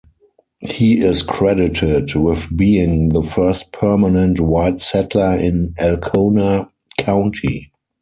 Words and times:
He 0.67 0.97
is 1.01 1.21
credited 1.21 2.15
with 2.15 2.47
being 2.57 3.09
the 3.09 3.21
first 3.21 3.71
permanent 3.71 4.39
white 4.39 4.79
settler 4.79 5.35
in 5.37 5.75
Alcona 5.77 6.71
County. 6.97 7.71